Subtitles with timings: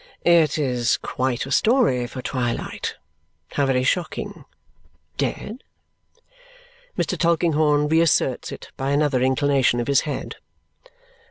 [0.25, 2.95] "It is quite a story for twilight.
[3.51, 4.45] How very shocking!
[5.17, 5.63] Dead?"
[6.97, 7.15] Mr.
[7.15, 10.37] Tulkinghorn re asserts it by another inclination of his head.